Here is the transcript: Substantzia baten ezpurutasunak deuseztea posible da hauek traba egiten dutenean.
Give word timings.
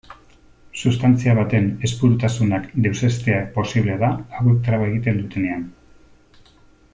Substantzia 0.83 1.35
baten 1.39 1.67
ezpurutasunak 1.89 2.65
deuseztea 2.85 3.43
posible 3.59 3.99
da 4.05 4.09
hauek 4.39 4.65
traba 4.69 4.89
egiten 4.93 5.21
dutenean. 5.21 5.69